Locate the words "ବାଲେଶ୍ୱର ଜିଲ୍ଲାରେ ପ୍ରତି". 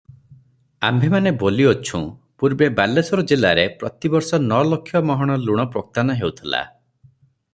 2.79-4.11